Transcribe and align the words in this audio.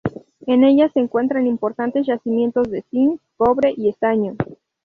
En 0.47 0.63
ellas 0.63 0.91
se 0.93 0.99
encuentran 0.99 1.45
importantes 1.45 2.07
yacimientos 2.07 2.71
de 2.71 2.81
cinc, 2.89 3.21
cobre 3.37 3.71
y 3.77 3.87
estaño. 3.87 4.33